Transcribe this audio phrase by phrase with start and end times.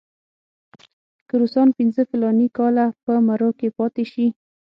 [1.27, 4.27] که روسان پنځه فلاني کاله په مرو کې پاتې شي.